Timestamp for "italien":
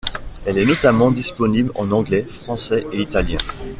3.01-3.37